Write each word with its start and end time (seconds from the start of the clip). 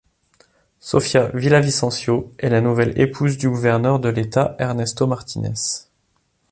Sofia 0.79 1.29
Villavicencio 1.31 2.31
est 2.39 2.49
la 2.49 2.59
nouvelle 2.59 2.99
épouse 2.99 3.37
du 3.37 3.47
gouverneur 3.49 3.99
de 3.99 4.09
l'état, 4.09 4.55
Ernesto 4.57 5.05
Martínez. 5.05 5.53